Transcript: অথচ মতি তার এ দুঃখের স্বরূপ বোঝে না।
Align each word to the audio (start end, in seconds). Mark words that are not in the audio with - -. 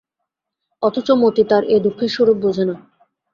অথচ 0.83 1.07
মতি 1.21 1.43
তার 1.49 1.63
এ 1.65 1.77
দুঃখের 1.85 2.09
স্বরূপ 2.15 2.37
বোঝে 2.43 2.63
না। 2.65 2.75